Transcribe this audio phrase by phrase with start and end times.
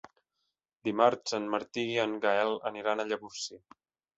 [0.87, 3.63] Dimarts en Martí i en Gaël aniran a Llavorsí.